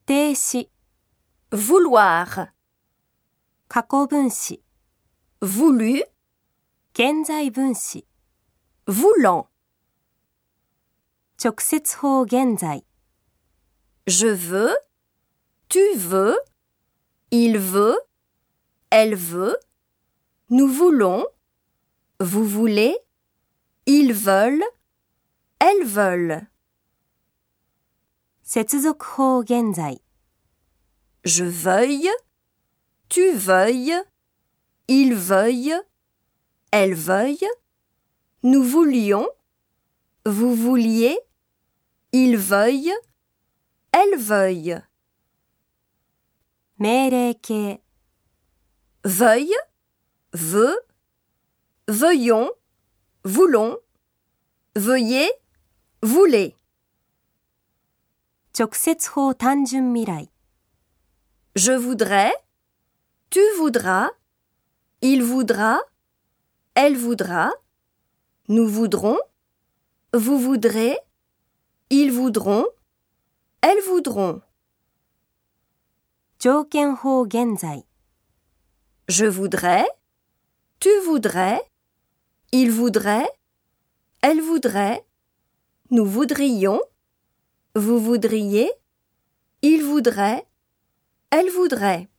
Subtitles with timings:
[0.00, 0.70] 定词、
[1.50, 2.52] vouloir,
[3.68, 4.62] 过去分词、
[5.40, 6.06] voulu,
[6.94, 8.06] 现在分词、
[8.86, 9.48] voulant,
[11.36, 12.84] 直接法现在、
[14.06, 14.76] je veux,
[15.68, 16.38] tu veux,
[17.30, 17.98] il veut,
[18.90, 19.58] elle veut,
[20.48, 21.26] nous voulons,
[22.20, 22.96] vous voulez,
[23.84, 24.64] ils veulent,
[25.58, 26.46] elles veulent.
[28.50, 30.00] 接続法现在、
[31.24, 32.08] Je veuille,
[33.08, 34.04] tu veuilles,
[34.88, 35.74] il veuille,
[36.70, 37.48] elle veuille,
[38.42, 39.28] nous voulions,
[40.24, 41.18] vous vouliez,
[42.12, 42.92] il veuille,
[43.92, 44.80] elle veuille.
[46.78, 47.80] 命令形、
[49.02, 49.56] Veuille,
[50.34, 50.78] veut,
[51.88, 52.50] veuillons,
[53.24, 53.78] voulons,
[54.74, 55.30] veuillez,
[56.02, 56.54] voulez.
[61.55, 62.33] Je voudrais,
[63.29, 64.09] tu voudras,
[65.01, 65.79] il voudra,
[66.75, 67.49] elle voudra,
[68.49, 69.17] nous voudrons,
[70.13, 70.97] vous voudrez,
[71.89, 72.65] ils voudront,
[73.61, 74.41] elles voudront.
[79.07, 79.87] Je voudrais,
[80.81, 81.61] tu voudrais,
[82.51, 83.29] il voudrait,
[84.21, 85.05] elle voudrait,
[85.89, 86.81] nous voudrions,
[87.75, 88.69] vous voudriez
[89.61, 90.45] Il voudrait
[91.29, 92.09] Elle voudrait.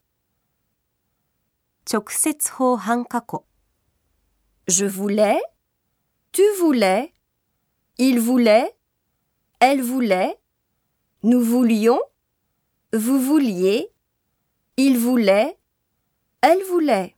[4.67, 5.39] Je voulais
[6.33, 7.13] Tu voulais
[7.99, 8.75] Il voulait
[9.61, 10.39] Elle voulait.
[11.23, 12.01] Nous voulions
[12.95, 13.91] Vous vouliez
[14.79, 15.59] Il voulait
[16.41, 17.15] Elle voulait.